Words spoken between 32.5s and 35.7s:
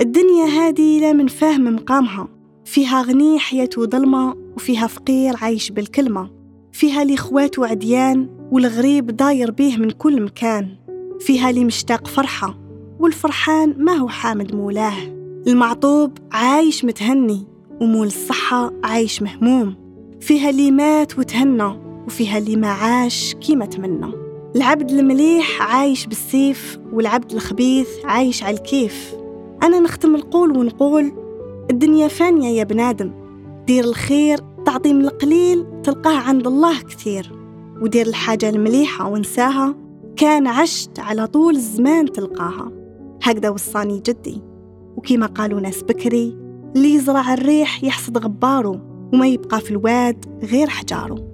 يا بنادم دير الخير تعطي من القليل